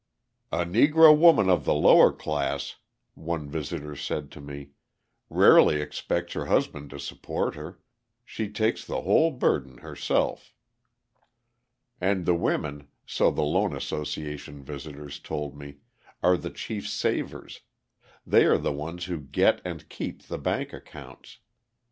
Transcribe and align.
"A 0.51 0.65
Negro 0.65 1.15
woman 1.15 1.47
of 1.47 1.63
the 1.63 1.75
lower 1.75 2.11
class," 2.11 2.77
one 3.13 3.47
visitor 3.47 3.95
said 3.95 4.31
to 4.31 4.41
me, 4.41 4.71
"rarely 5.29 5.79
expects 5.79 6.33
her 6.33 6.47
husband 6.47 6.89
to 6.89 6.97
support 6.99 7.53
her. 7.53 7.77
She 8.25 8.49
takes 8.49 8.83
the 8.83 9.01
whole 9.01 9.29
burden 9.29 9.77
herself." 9.77 10.55
And 12.01 12.25
the 12.25 12.33
women, 12.33 12.87
so 13.05 13.29
the 13.29 13.43
loan 13.43 13.75
association 13.75 14.63
visitors 14.63 15.19
told 15.19 15.55
me, 15.55 15.75
are 16.23 16.35
the 16.35 16.49
chief 16.49 16.87
savers: 16.89 17.59
they 18.25 18.45
are 18.45 18.57
the 18.57 18.73
ones 18.73 19.05
who 19.05 19.19
get 19.19 19.61
and 19.63 19.87
keep 19.87 20.23
the 20.23 20.39
bank 20.39 20.73
accounts. 20.73 21.37